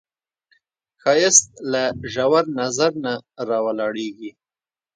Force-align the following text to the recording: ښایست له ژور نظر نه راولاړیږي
ښایست 1.01 1.47
له 1.71 1.83
ژور 2.13 2.43
نظر 2.59 2.91
نه 3.05 3.13
راولاړیږي 3.49 4.31